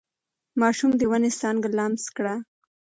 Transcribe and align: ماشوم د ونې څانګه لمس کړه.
ماشوم 0.61 0.91
د 0.97 1.01
ونې 1.09 1.31
څانګه 1.39 1.67
لمس 1.77 2.05
کړه. 2.15 2.35